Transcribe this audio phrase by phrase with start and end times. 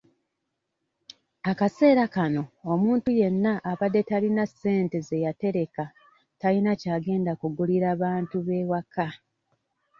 [1.51, 5.83] Akaseera kano omuntu yenna abadde talina ssente ze yatereka
[6.39, 9.05] tayina ky'agenda gulira bantu b'ewaka.